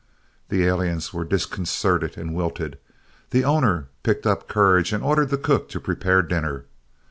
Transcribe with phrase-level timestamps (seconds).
[0.49, 2.79] The aliens were disconcerted, and wilted.
[3.29, 6.65] The owner picked up courage and ordered the cook to prepare dinner.